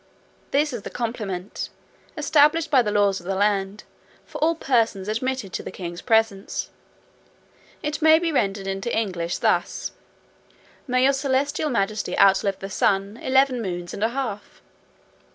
This 0.49 0.73
is 0.73 0.81
the 0.81 0.89
compliment, 0.89 1.69
established 2.17 2.71
by 2.71 2.81
the 2.81 2.89
laws 2.89 3.19
of 3.19 3.27
the 3.27 3.35
land, 3.35 3.83
for 4.25 4.39
all 4.39 4.55
persons 4.55 5.07
admitted 5.07 5.53
to 5.53 5.61
the 5.61 5.69
king's 5.69 6.01
presence. 6.01 6.71
It 7.83 8.01
may 8.01 8.17
be 8.17 8.31
rendered 8.31 8.65
into 8.65 8.91
English 8.97 9.37
thus: 9.37 9.91
"May 10.87 11.03
your 11.03 11.13
celestial 11.13 11.69
majesty 11.69 12.17
outlive 12.17 12.57
the 12.57 12.67
sun, 12.71 13.17
eleven 13.17 13.61
moons 13.61 13.93
and 13.93 14.03
a 14.03 14.09
half!" 14.09 14.63